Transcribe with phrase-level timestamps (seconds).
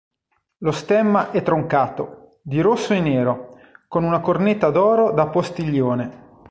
[0.63, 6.39] Lo stemma è troncato, di rosso e nero, con una cornetta d'oro da postiglione.